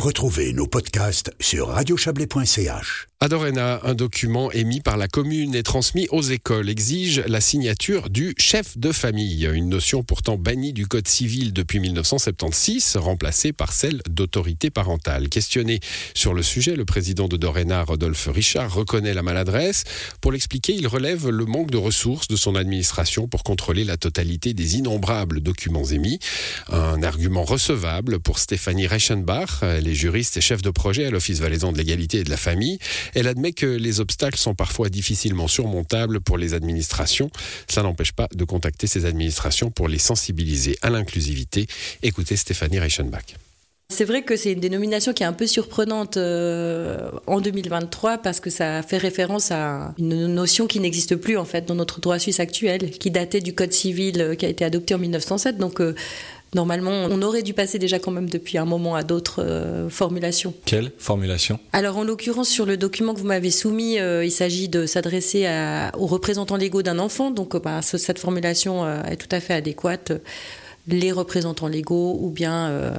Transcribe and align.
Retrouvez 0.00 0.54
nos 0.54 0.66
podcasts 0.66 1.30
sur 1.40 1.68
radiochablais.ch. 1.68 3.10
Adorena, 3.22 3.80
un 3.84 3.92
document 3.92 4.50
émis 4.50 4.80
par 4.80 4.96
la 4.96 5.06
commune 5.06 5.54
et 5.54 5.62
transmis 5.62 6.08
aux 6.10 6.22
écoles, 6.22 6.70
exige 6.70 7.22
la 7.26 7.42
signature 7.42 8.08
du 8.08 8.34
chef 8.38 8.78
de 8.78 8.92
famille, 8.92 9.46
une 9.52 9.68
notion 9.68 10.02
pourtant 10.02 10.38
bannie 10.38 10.72
du 10.72 10.86
Code 10.86 11.06
civil 11.06 11.52
depuis 11.52 11.80
1976, 11.80 12.96
remplacée 12.96 13.52
par 13.52 13.74
celle 13.74 14.00
d'autorité 14.08 14.70
parentale. 14.70 15.28
Questionné 15.28 15.80
sur 16.14 16.32
le 16.32 16.42
sujet, 16.42 16.76
le 16.76 16.86
président 16.86 17.28
de 17.28 17.36
Dorena, 17.36 17.82
Rodolphe 17.82 18.30
Richard, 18.32 18.72
reconnaît 18.72 19.12
la 19.12 19.22
maladresse. 19.22 19.84
Pour 20.22 20.32
l'expliquer, 20.32 20.72
il 20.72 20.86
relève 20.86 21.28
le 21.28 21.44
manque 21.44 21.70
de 21.70 21.76
ressources 21.76 22.26
de 22.26 22.36
son 22.36 22.54
administration 22.54 23.28
pour 23.28 23.42
contrôler 23.42 23.84
la 23.84 23.98
totalité 23.98 24.54
des 24.54 24.78
innombrables 24.78 25.42
documents 25.42 25.84
émis. 25.84 26.20
Un 26.70 27.02
argument 27.02 27.44
recevable 27.44 28.18
pour 28.18 28.38
Stéphanie 28.38 28.86
Reichenbach, 28.86 29.62
les 29.90 29.96
juristes 29.96 30.36
et 30.36 30.40
chefs 30.40 30.62
de 30.62 30.70
projet 30.70 31.04
à 31.06 31.10
l'Office 31.10 31.40
valaisan 31.40 31.72
de 31.72 31.78
l'égalité 31.78 32.18
et 32.18 32.24
de 32.24 32.30
la 32.30 32.36
famille. 32.36 32.78
Elle 33.14 33.26
admet 33.26 33.52
que 33.52 33.66
les 33.66 33.98
obstacles 33.98 34.38
sont 34.38 34.54
parfois 34.54 34.88
difficilement 34.88 35.48
surmontables 35.48 36.20
pour 36.20 36.38
les 36.38 36.54
administrations. 36.54 37.28
Cela 37.68 37.82
n'empêche 37.82 38.12
pas 38.12 38.28
de 38.32 38.44
contacter 38.44 38.86
ces 38.86 39.04
administrations 39.04 39.70
pour 39.72 39.88
les 39.88 39.98
sensibiliser 39.98 40.78
à 40.82 40.90
l'inclusivité. 40.90 41.66
Écoutez 42.02 42.36
Stéphanie 42.36 42.78
Reichenbach. 42.78 43.34
C'est 43.92 44.04
vrai 44.04 44.22
que 44.22 44.36
c'est 44.36 44.52
une 44.52 44.60
dénomination 44.60 45.12
qui 45.12 45.24
est 45.24 45.26
un 45.26 45.32
peu 45.32 45.48
surprenante 45.48 46.16
euh, 46.16 47.10
en 47.26 47.40
2023 47.40 48.18
parce 48.18 48.38
que 48.38 48.48
ça 48.48 48.84
fait 48.84 48.98
référence 48.98 49.50
à 49.50 49.92
une 49.98 50.28
notion 50.28 50.68
qui 50.68 50.78
n'existe 50.78 51.16
plus 51.16 51.36
en 51.36 51.44
fait 51.44 51.66
dans 51.66 51.74
notre 51.74 52.00
droit 52.00 52.20
suisse 52.20 52.38
actuel, 52.38 52.92
qui 52.92 53.10
datait 53.10 53.40
du 53.40 53.52
Code 53.52 53.72
civil 53.72 54.20
euh, 54.20 54.34
qui 54.36 54.46
a 54.46 54.48
été 54.48 54.64
adopté 54.64 54.94
en 54.94 54.98
1907. 54.98 55.58
Donc 55.58 55.80
euh, 55.80 55.96
Normalement, 56.54 57.06
on 57.08 57.22
aurait 57.22 57.42
dû 57.42 57.54
passer 57.54 57.78
déjà 57.78 57.98
quand 57.98 58.10
même 58.10 58.28
depuis 58.28 58.58
un 58.58 58.64
moment 58.64 58.96
à 58.96 59.04
d'autres 59.04 59.42
euh, 59.42 59.88
formulations. 59.88 60.52
Quelle 60.64 60.90
formulation? 60.98 61.60
Alors 61.72 61.96
en 61.96 62.04
l'occurrence 62.04 62.48
sur 62.48 62.66
le 62.66 62.76
document 62.76 63.14
que 63.14 63.20
vous 63.20 63.26
m'avez 63.26 63.52
soumis, 63.52 64.00
euh, 64.00 64.24
il 64.24 64.32
s'agit 64.32 64.68
de 64.68 64.86
s'adresser 64.86 65.46
aux 65.96 66.06
représentants 66.06 66.56
légaux 66.56 66.82
d'un 66.82 66.98
enfant. 66.98 67.30
Donc 67.30 67.54
euh, 67.54 67.60
bah, 67.60 67.82
cette 67.82 68.18
formulation 68.18 68.86
est 69.04 69.16
tout 69.16 69.28
à 69.30 69.40
fait 69.40 69.54
adéquate 69.54 70.12
les 70.88 71.12
représentants 71.12 71.68
légaux 71.68 72.18
ou 72.20 72.30
bien 72.30 72.68
euh, 72.68 72.92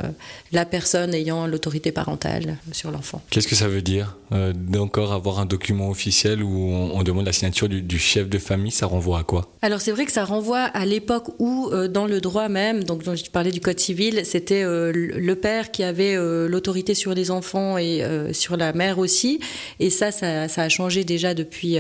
la 0.51 0.65
personne 0.65 1.13
ayant 1.13 1.47
l'autorité 1.47 1.91
parentale 1.91 2.57
sur 2.71 2.91
l'enfant. 2.91 3.21
Qu'est-ce 3.29 3.47
que 3.47 3.55
ça 3.55 3.67
veut 3.67 3.81
dire 3.81 4.17
euh, 4.31 4.53
d'encore 4.55 5.13
avoir 5.13 5.39
un 5.39 5.45
document 5.45 5.89
officiel 5.89 6.43
où 6.43 6.69
on, 6.69 7.01
demande 7.03 7.25
la 7.25 7.33
signature 7.33 7.67
du, 7.67 7.99
chef 7.99 8.29
de 8.29 8.37
famille 8.37 8.71
Ça 8.71 8.85
renvoie 8.85 9.19
à 9.19 9.23
quoi? 9.23 9.49
Alors 9.61 9.81
c'est 9.81 9.91
vrai 9.91 10.05
que 10.05 10.11
ça 10.11 10.23
renvoie 10.23 10.59
à 10.59 10.85
l'époque 10.85 11.29
où 11.39 11.69
euh, 11.71 11.87
dans 11.87 12.05
le 12.05 12.21
droit 12.21 12.47
même, 12.47 12.83
donc 12.83 13.03
dont 13.03 13.15
je 13.15 13.29
parlais 13.29 13.51
du 13.51 13.59
code 13.59 13.79
civil, 13.79 14.21
c'était 14.23 14.63
le 14.63 15.33
père 15.33 15.71
qui 15.71 15.83
avait 15.83 16.15
l'autorité 16.47 16.93
sur 16.93 17.13
les 17.13 17.31
enfants 17.31 17.77
et 17.77 18.03
sur 18.33 18.57
la 18.57 18.73
mère 18.73 18.99
aussi. 18.99 19.39
Et 19.79 19.89
ça, 19.89 20.11
ça, 20.11 20.47
ça 20.47 20.63
a 20.63 20.69
changé 20.69 21.03
déjà 21.03 21.33
depuis 21.33 21.77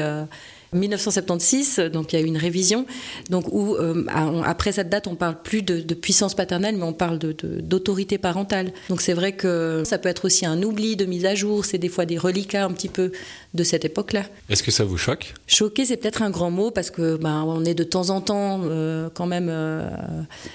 1976, 0.73 1.79
donc 1.91 2.13
il 2.13 2.19
y 2.19 2.21
a 2.21 2.25
eu 2.25 2.27
une 2.27 2.37
révision, 2.37 2.85
donc 3.29 3.45
où 3.51 3.75
euh, 3.75 4.05
après 4.45 4.71
cette 4.71 4.87
date 4.87 5.07
on 5.07 5.15
parle 5.15 5.41
plus 5.41 5.63
de, 5.63 5.93
puissance 5.93 6.33
paternelle, 6.33 6.77
mais 6.77 6.83
on 6.83 6.93
parle 6.93 7.19
d'autorité 7.19 8.15
de, 8.15 8.21
parentale. 8.21 8.71
Donc 8.87 9.01
c'est 9.01 9.13
vrai 9.13 9.33
que 9.33 9.83
ça 9.85 9.97
peut 9.97 10.07
être 10.07 10.23
aussi 10.23 10.45
un 10.45 10.63
oubli 10.63 10.95
de 10.95 11.03
mise 11.03 11.25
à 11.25 11.35
jour, 11.35 11.65
c'est 11.65 11.77
des 11.77 11.89
fois 11.89 12.05
des 12.05 12.17
reliquats 12.17 12.63
un 12.63 12.71
petit 12.71 12.87
peu 12.87 13.11
de 13.53 13.63
cette 13.65 13.83
époque-là. 13.83 14.23
Est-ce 14.49 14.63
que 14.63 14.71
ça 14.71 14.85
vous 14.85 14.97
choque? 14.97 15.33
Choquer, 15.45 15.83
c'est 15.83 15.97
peut-être 15.97 16.21
un 16.21 16.29
grand 16.29 16.51
mot 16.51 16.71
parce 16.71 16.89
que 16.89 17.17
ben, 17.17 17.43
on 17.45 17.65
est 17.65 17.75
de 17.75 17.83
temps 17.83 18.09
en 18.09 18.21
temps 18.21 18.61
euh, 18.63 19.09
quand 19.13 19.27
même 19.27 19.49
euh, 19.49 19.89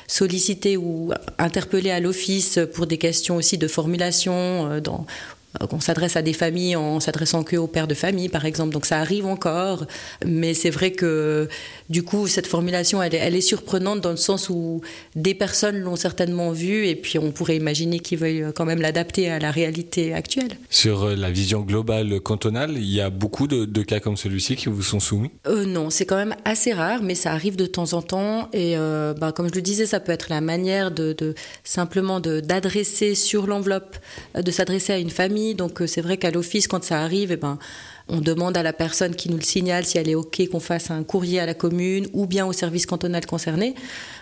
sollicité 0.06 0.78
ou 0.78 1.12
interpellé 1.39 1.91
à 1.91 2.00
l'office 2.00 2.59
pour 2.72 2.87
des 2.87 2.97
questions 2.97 3.37
aussi 3.37 3.59
de 3.59 3.69
formulation 3.69 4.81
dans, 4.81 5.05
on 5.70 5.80
s'adresse 5.80 6.16
à 6.16 6.22
des 6.22 6.32
familles 6.32 6.76
en 6.76 7.00
s'adressant 7.00 7.42
que 7.42 7.56
aux 7.56 7.66
pères 7.66 7.86
de 7.86 7.94
famille, 7.94 8.28
par 8.28 8.44
exemple. 8.44 8.72
Donc 8.72 8.86
ça 8.86 8.98
arrive 8.98 9.26
encore, 9.26 9.86
mais 10.24 10.54
c'est 10.54 10.70
vrai 10.70 10.92
que 10.92 11.48
du 11.88 12.02
coup 12.02 12.26
cette 12.26 12.47
formulation, 12.47 13.03
elle 13.03 13.34
est, 13.34 13.41
surprenante 13.41 14.00
dans 14.00 14.10
le 14.10 14.16
sens 14.16 14.50
où 14.50 14.81
des 15.14 15.34
personnes 15.34 15.78
l'ont 15.78 15.94
certainement 15.94 16.50
vue 16.50 16.88
et 16.88 16.97
puis 16.97 17.19
on 17.19 17.31
pourrait 17.31 17.56
imaginer 17.56 18.00
qu'ils 18.00 18.19
veuillent 18.19 18.47
quand 18.54 18.64
même 18.64 18.81
l'adapter 18.81 19.31
à 19.31 19.38
la 19.38 19.50
réalité 19.50 20.14
actuelle. 20.14 20.56
Sur 20.69 21.04
euh, 21.04 21.14
la 21.14 21.31
vision 21.31 21.60
globale 21.60 22.20
cantonale, 22.20 22.72
il 22.76 22.92
y 22.92 23.00
a 23.00 23.10
beaucoup 23.10 23.47
de, 23.47 23.82
cas 23.82 24.00
comme 24.00 24.16
celui-ci 24.16 24.56
qui 24.56 24.69
vous 24.69 24.82
sont 24.82 25.00
soumis? 25.00 25.31
Euh, 25.47 25.64
Non, 25.64 25.91
c'est 25.91 26.06
quand 26.06 26.16
même 26.16 26.34
assez 26.44 26.72
rare, 26.72 27.02
mais 27.02 27.14
ça 27.14 27.32
arrive 27.32 27.56
de 27.56 27.66
temps 27.66 27.92
en 27.92 28.02
temps 28.02 28.48
et 28.52 28.76
euh, 28.76 29.14
bah, 29.14 29.32
comme 29.32 29.48
je 29.48 29.54
le 29.54 29.62
disais, 29.62 29.86
ça 29.86 30.00
peut 30.00 30.12
être 30.12 30.28
la 30.28 30.41
manière 30.41 30.91
de, 30.91 31.12
de 31.12 31.34
simplement 31.62 32.20
d'adresser 32.20 33.14
sur 33.14 33.47
l'enveloppe, 33.47 33.97
de 34.34 34.50
s'adresser 34.50 34.92
à 34.92 34.98
une 34.98 35.10
famille 35.10 35.45
donc 35.54 35.80
euh, 35.80 35.86
c'est 35.86 36.00
vrai 36.00 36.16
qu'à 36.16 36.30
l'office, 36.30 36.68
quand 36.68 36.84
ça 36.84 37.00
arrive, 37.00 37.32
eh 37.32 37.36
ben, 37.36 37.58
on 38.09 38.21
demande 38.21 38.56
à 38.56 38.62
la 38.62 38.72
personne 38.72 39.17
qui 39.17 39.31
nous 39.31 39.37
le 39.37 39.43
signale 39.43 39.84
si 39.84 39.99
elle 39.99 40.09
est 40.09 40.15
OK 40.15 40.47
qu'on 40.49 40.61
fasse 40.61 40.91
un 40.91 41.03
courrier 41.03 41.41
à 41.41 41.47
la 41.47 41.55
commune 41.55 42.06
ou 42.12 42.27
bien 42.27 42.47
au 42.47 42.53
service 42.53 42.87
cantonal 42.87 43.27
concerné 43.27 43.75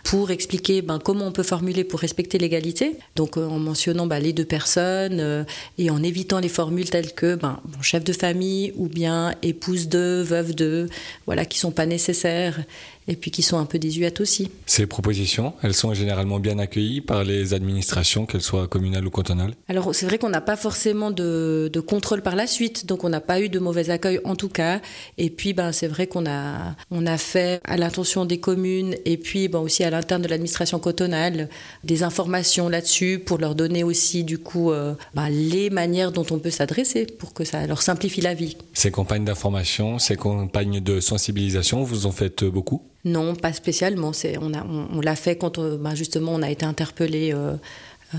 pour 0.05 0.31
expliquer 0.31 0.83
ben, 0.83 0.99
comment 0.99 1.27
on 1.27 1.33
peut 1.33 1.43
formuler 1.43 1.85
pour 1.85 2.01
respecter 2.01 2.39
l'égalité. 2.39 2.97
Donc 3.17 3.37
euh, 3.37 3.47
en 3.47 3.59
mentionnant 3.59 4.07
ben, 4.07 4.19
les 4.19 4.33
deux 4.33 4.45
personnes 4.45 5.21
euh, 5.21 5.45
et 5.79 5.91
en 5.91 6.03
évitant 6.03 6.39
les 6.39 6.49
formules 6.49 6.89
telles 6.89 7.13
que 7.13 7.35
ben, 7.35 7.61
chef 7.81 8.05
de 8.05 8.13
famille 8.13 8.73
ou 8.77 8.89
bien 8.89 9.35
épouse 9.43 9.89
de, 9.89 10.23
veuve 10.27 10.55
de, 10.55 10.89
voilà, 11.27 11.45
qui 11.45 11.59
sont 11.59 11.73
pas 11.73 11.87
nécessaires 11.87 12.61
et 13.07 13.17
puis 13.17 13.31
qui 13.31 13.43
sont 13.43 13.59
un 13.59 13.67
peu 13.67 13.79
désuètes 13.79 14.21
aussi. 14.21 14.51
Ces 14.67 14.87
propositions, 14.87 15.53
elles 15.63 15.75
sont 15.75 15.93
généralement 15.93 16.41
bien 16.41 16.59
accueillies 16.59 17.03
par 17.03 17.23
les 17.23 17.53
administrations, 17.53 18.25
qu'elles 18.25 18.41
soient 18.41 18.67
communales 18.67 19.07
ou 19.07 19.11
cantonales? 19.11 19.53
Alors 19.69 19.95
c'est 19.95 20.07
vrai 20.07 20.17
qu'on 20.17 20.31
n'a 20.31 20.41
pas 20.41 20.57
forcément 20.57 21.11
de, 21.11 21.71
de, 21.71 21.81
contrôle 21.81 22.23
par 22.23 22.35
la 22.35 22.47
suite, 22.47 22.87
donc 22.87 23.05
on 23.05 23.11
n'a 23.11 23.21
pas 23.21 23.41
eu 23.41 23.51
de 23.51 23.59
mauvais 23.59 23.74
accueil 23.91 24.21
en 24.25 24.37
tout 24.37 24.49
cas. 24.49 24.81
Et 25.19 25.31
puis 25.31 25.53
ben, 25.53 25.73
c'est 25.73 25.89
vrai 25.89 26.07
qu'on 26.07 26.27
a, 26.27 26.75
on 26.91 27.07
a 27.07 27.19
fait 27.19 27.61
à 27.65 27.77
l'intention 27.77 28.25
des 28.25 28.39
communes 28.39 28.95
et 29.05 29.17
puis 29.17 29.49
ben, 29.49 29.61
aussi 29.61 29.85
à 29.85 29.91
l'interne 29.91 30.23
de 30.23 30.29
l'administration 30.29 30.79
cantonale 30.79 31.49
des 31.85 32.03
informations 32.03 32.69
là-dessus 32.69 33.19
pour 33.19 33.39
leur 33.39 33.55
donner 33.55 33.85
aussi 33.85 34.25
du 34.25 34.39
coup 34.39 34.71
euh, 34.71 34.95
ben, 35.15 35.29
les 35.29 35.71
manières 35.71 36.13
dont 36.13 36.27
on 36.31 36.39
peut 36.39 36.51
s'adresser 36.51 37.07
pour 37.07 37.33
que 37.33 37.45
ça 37.45 37.67
leur 37.67 37.83
simplifie 37.83 38.21
la 38.21 38.35
vie. 38.35 38.57
Ces 38.73 38.91
campagnes 38.91 39.25
d'information, 39.25 39.99
ces 39.99 40.17
campagnes 40.17 40.81
de 40.81 41.01
sensibilisation, 41.01 41.83
vous 41.83 42.07
en 42.07 42.13
faites 42.13 42.45
beaucoup? 42.45 42.83
Non, 43.05 43.35
pas 43.35 43.53
spécialement. 43.53 44.13
on, 44.41 44.55
a, 44.55 44.65
on, 44.65 45.01
l'a 45.01 45.15
fait 45.15 45.37
quand 45.37 45.59
euh, 45.59 45.77
bah, 45.77 45.95
justement 45.95 46.33
on 46.33 46.41
a 46.41 46.51
été 46.51 46.65
interpellé 46.65 47.35
euh, 47.35 47.53
euh, 47.53 47.57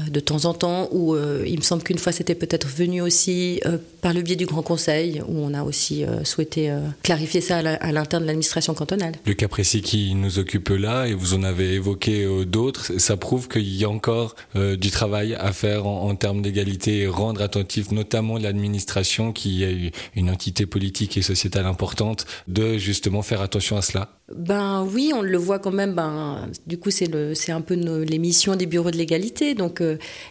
de 0.10 0.20
temps 0.20 0.46
en 0.46 0.54
temps, 0.54 0.90
ou 0.92 1.16
il 1.46 1.58
me 1.58 1.64
semble 1.64 1.84
qu'une 1.84 1.98
fois 1.98 2.12
c'était 2.12 2.36
peut-être 2.36 2.68
venu 2.68 3.02
aussi 3.02 3.62
par 4.02 4.14
le 4.14 4.22
biais 4.22 4.36
du 4.36 4.46
Grand 4.46 4.62
Conseil, 4.62 5.22
où 5.28 5.40
on 5.40 5.54
a 5.54 5.64
aussi 5.64 6.04
souhaité 6.24 6.74
clarifier 7.04 7.42
ça 7.42 7.58
à 7.58 7.92
l'interne 7.92 8.24
de 8.24 8.28
l'administration 8.28 8.74
cantonale. 8.74 9.14
Le 9.26 9.34
cas 9.34 9.48
précis 9.48 9.82
qui 9.82 10.16
nous 10.16 10.40
occupe 10.40 10.70
là, 10.70 11.08
et 11.08 11.14
vous 11.14 11.34
en 11.34 11.44
avez 11.44 11.74
évoqué 11.74 12.28
d'autres, 12.46 13.00
ça 13.00 13.18
prouve 13.18 13.48
qu'il 13.48 13.76
y 13.76 13.84
a 13.84 13.90
encore 13.90 14.36
du 14.56 14.92
travail 14.92 15.36
à 15.36 15.52
faire 15.54 15.88
en, 15.88 16.10
en 16.10 16.16
termes 16.16 16.42
d'égalité 16.42 17.00
et 17.00 17.08
rendre 17.08 17.42
attentif 17.42 17.92
notamment 17.92 18.38
l'administration, 18.38 19.32
qui 19.32 19.64
est 19.64 19.92
une 20.16 20.30
entité 20.30 20.66
politique 20.66 21.18
et 21.18 21.22
sociétale 21.22 21.66
importante, 21.66 22.26
de 22.48 22.78
justement 22.78 23.22
faire 23.22 23.42
attention 23.42 23.78
à 23.78 23.82
cela. 23.82 24.10
Ben 24.34 24.84
oui, 24.92 25.12
on 25.14 25.22
le 25.22 25.38
voit 25.38 25.60
quand 25.60 25.72
même. 25.72 25.94
Ben, 25.94 26.50
du 26.66 26.80
coup, 26.80 26.90
c'est 26.90 27.52
un 27.52 27.62
peu 27.62 27.76
l'émission 27.76 28.56
des 28.56 28.66
bureaux 28.66 28.90
de 28.90 28.98
l'égalité. 28.98 29.54
Donc, 29.54 29.82
euh, 29.82 29.85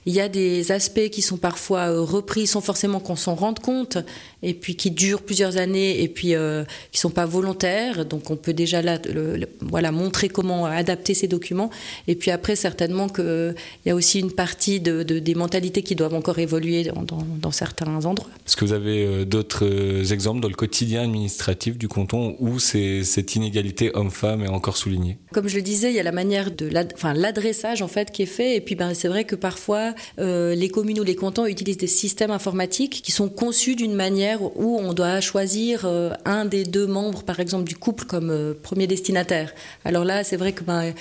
il 0.06 0.12
y 0.12 0.20
a 0.20 0.28
des 0.28 0.72
aspects 0.72 1.09
qui 1.10 1.22
sont 1.22 1.37
parfois 1.37 1.91
euh, 1.91 2.00
repris 2.00 2.47
sans 2.47 2.60
forcément 2.60 3.00
qu'on 3.00 3.16
s'en 3.16 3.34
rende 3.34 3.59
compte, 3.59 3.98
et 4.44 4.55
puis 4.55 4.77
qui 4.77 4.91
durent 4.91 5.22
plusieurs 5.22 5.56
années, 5.56 6.03
et 6.03 6.09
puis 6.09 6.34
euh, 6.34 6.65
qui 6.93 7.00
sont 7.00 7.10
pas 7.10 7.27
volontaires. 7.27 8.05
Donc, 8.05 8.31
on 8.31 8.37
peut 8.37 8.53
déjà 8.53 8.82
là, 8.82 8.99
voilà, 9.60 9.91
montrer 9.91 10.28
comment 10.28 10.66
adapter 10.66 11.15
ces 11.15 11.28
documents. 11.28 11.71
Et 12.09 12.15
puis 12.15 12.31
après, 12.31 12.56
certainement 12.56 13.09
qu'il 13.09 13.54
y 13.87 13.91
a 13.91 13.94
aussi 13.94 14.21
une 14.21 14.33
partie 14.33 14.81
de, 14.81 15.03
des 15.03 15.34
mentalités 15.34 15.83
qui 15.83 15.94
doivent 15.94 16.15
encore 16.15 16.38
évoluer 16.38 16.84
dans, 16.84 17.04
dans 17.41 17.50
certains 17.50 18.04
endroits. 18.04 18.30
Est-ce 18.47 18.57
que 18.57 18.65
vous 18.65 18.72
avez 18.72 19.24
d'autres 19.24 20.13
exemples 20.13 20.41
dans 20.41 20.48
le 20.48 20.54
quotidien 20.54 21.03
administratif 21.03 21.78
du 21.78 21.89
canton 21.89 22.36
où 22.39 22.59
cette 22.59 23.34
inégalité 23.34 23.91
homme-femme 23.95 24.42
est 24.42 24.48
encore 24.48 24.77
souligné 24.77 25.18
Comme 25.33 25.48
je 25.48 25.57
le 25.57 25.63
disais, 25.63 25.91
il 25.91 25.97
y 25.97 26.01
a 26.01 26.03
la 26.03 26.13
manière 26.13 26.51
de 26.51 26.68
l'adressage 26.68 27.83
en 27.83 27.89
fait 27.89 28.10
qui 28.10 28.22
est 28.22 28.27
fait. 28.27 28.57
Et 28.57 28.60
puis 28.60 28.74
ben, 28.74 28.95
c'est 28.95 29.09
vrai 29.09 29.24
que 29.24 29.36
parfois 29.36 29.95
euh, 30.18 30.54
les 30.54 30.68
communes 30.68 31.01
ou 31.01 31.04
les 31.04 31.16
cantons 31.16 31.47
utilisent 31.47 31.78
des 31.78 31.86
systèmes 31.86 32.30
informatiques 32.30 33.03
qui 33.03 33.13
sont 33.13 33.28
conçus 33.28 33.77
d'une 33.77 33.95
manière 33.95 34.34
où 34.42 34.78
on 34.78 34.92
doit 34.92 35.21
choisir 35.21 35.84
euh, 35.84 36.10
un 36.25 36.45
des 36.45 36.65
deux 36.65 36.86
membres, 36.86 37.22
par 37.22 37.41
exemple 37.41 37.65
du 37.65 37.77
couple, 37.77 38.04
comme 38.04 38.31
euh, 38.31 38.54
premier 38.54 38.86
destinataire. 38.86 39.53
Alors 39.84 40.04
là, 40.04 40.25
c'est 40.25 40.36
vrai 40.36 40.53
que 40.53 40.63
ben, 40.63 40.92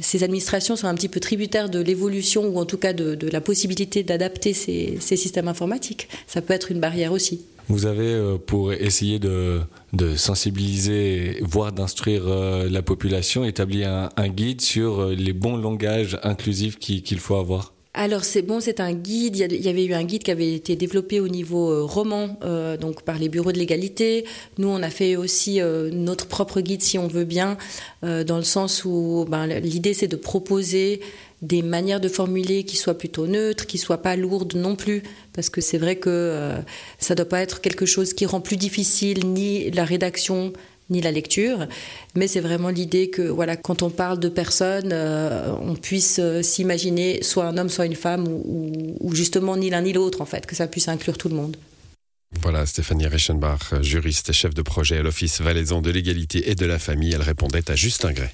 ces 0.00 0.22
administrations 0.24 0.76
sont 0.76 0.86
un 0.86 0.94
petit 0.94 1.08
peu 1.08 1.20
tributaires 1.20 1.68
de 1.68 1.80
l'évolution 1.80 2.46
ou 2.46 2.58
en 2.58 2.64
tout 2.64 2.78
cas 2.78 2.92
de, 2.92 3.28
la 3.30 3.40
possibilité 3.40 4.02
d'adapter 4.02 4.52
ces, 4.52 4.98
systèmes 5.00 5.48
informatiques. 5.48 6.08
Ça 6.26 6.42
peut 6.42 6.54
être 6.54 6.70
une 6.70 6.80
barrière 6.80 7.12
aussi. 7.12 7.42
Vous 7.68 7.86
avez, 7.86 8.12
euh, 8.12 8.36
pour 8.38 8.72
essayer 8.72 9.18
de, 9.18 9.60
sensibiliser, 10.16 11.38
voire 11.42 11.72
d'instruire 11.72 12.26
la 12.26 12.82
population, 12.82 13.44
établi 13.44 13.84
un, 13.84 14.28
guide 14.28 14.60
sur 14.60 15.06
les 15.06 15.32
bons 15.32 15.56
langages 15.56 16.18
inclusifs 16.22 16.78
qu'il 16.78 17.18
faut 17.18 17.36
avoir? 17.36 17.75
Alors 17.96 18.24
c'est 18.24 18.42
bon, 18.42 18.60
c'est 18.60 18.78
un 18.80 18.92
guide. 18.92 19.36
Il 19.50 19.64
y 19.64 19.68
avait 19.68 19.84
eu 19.84 19.94
un 19.94 20.04
guide 20.04 20.22
qui 20.22 20.30
avait 20.30 20.52
été 20.52 20.76
développé 20.76 21.18
au 21.18 21.28
niveau 21.28 21.70
euh, 21.70 21.82
roman, 21.82 22.38
euh, 22.44 22.76
donc 22.76 23.02
par 23.02 23.18
les 23.18 23.30
bureaux 23.30 23.52
de 23.52 23.58
l'égalité. 23.58 24.26
Nous, 24.58 24.68
on 24.68 24.82
a 24.82 24.90
fait 24.90 25.16
aussi 25.16 25.62
euh, 25.62 25.90
notre 25.90 26.26
propre 26.26 26.60
guide, 26.60 26.82
si 26.82 26.98
on 26.98 27.08
veut 27.08 27.24
bien, 27.24 27.56
dans 28.02 28.36
le 28.36 28.44
sens 28.44 28.84
où 28.84 29.24
ben, 29.28 29.46
l'idée 29.46 29.94
c'est 29.94 30.06
de 30.06 30.16
proposer 30.16 31.00
des 31.42 31.62
manières 31.62 32.00
de 32.00 32.08
formuler 32.08 32.64
qui 32.64 32.76
soient 32.76 32.96
plutôt 32.96 33.26
neutres, 33.26 33.66
qui 33.66 33.78
soient 33.78 34.02
pas 34.02 34.14
lourdes 34.14 34.54
non 34.54 34.76
plus, 34.76 35.02
parce 35.32 35.48
que 35.48 35.60
c'est 35.60 35.78
vrai 35.78 35.96
que 35.96 36.52
ça 36.98 37.14
doit 37.14 37.26
pas 37.26 37.40
être 37.40 37.60
quelque 37.60 37.86
chose 37.86 38.12
qui 38.14 38.26
rend 38.26 38.40
plus 38.40 38.56
difficile 38.56 39.26
ni 39.26 39.70
la 39.70 39.84
rédaction 39.84 40.52
ni 40.90 41.00
la 41.00 41.10
lecture, 41.10 41.66
mais 42.14 42.28
c'est 42.28 42.40
vraiment 42.40 42.68
l'idée 42.68 43.10
que 43.10 43.22
voilà, 43.22 43.56
quand 43.56 43.82
on 43.82 43.90
parle 43.90 44.20
de 44.20 44.28
personnes, 44.28 44.90
euh, 44.92 45.52
on 45.60 45.74
puisse 45.74 46.18
euh, 46.20 46.42
s'imaginer 46.42 47.22
soit 47.22 47.46
un 47.46 47.58
homme, 47.58 47.68
soit 47.68 47.86
une 47.86 47.96
femme, 47.96 48.26
ou, 48.28 49.14
justement 49.14 49.56
ni 49.56 49.70
l'un 49.70 49.82
ni 49.82 49.92
l'autre, 49.92 50.20
en 50.20 50.26
fait, 50.26 50.46
que 50.46 50.54
ça 50.54 50.66
puisse 50.66 50.88
inclure 50.88 51.18
tout 51.18 51.28
le 51.28 51.36
monde. 51.36 51.56
Voilà, 52.42 52.66
Stéphanie 52.66 53.06
Reichenbach, 53.06 53.80
juriste 53.80 54.30
et 54.30 54.32
chef 54.32 54.52
de 54.54 54.62
projet 54.62 54.98
à 54.98 55.02
l'Office 55.02 55.40
valaisan 55.40 55.80
de 55.80 55.90
l'égalité 55.90 56.50
et 56.50 56.54
de 56.54 56.66
la 56.66 56.78
famille, 56.78 57.12
elle 57.12 57.22
répondait 57.22 57.70
à 57.70 57.74
Justin 57.74 58.12
Gray. 58.12 58.30